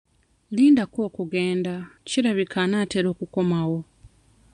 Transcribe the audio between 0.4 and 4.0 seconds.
Lindako okugenda kirabika anaatera okukomawo.